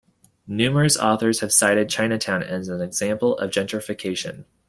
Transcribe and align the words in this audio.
Numerous 0.47 0.97
authors 0.97 1.41
have 1.41 1.53
cited 1.53 1.87
Chinatown 1.87 2.41
as 2.41 2.69
an 2.69 2.81
example 2.81 3.37
of 3.37 3.51
gentrification. 3.51 4.45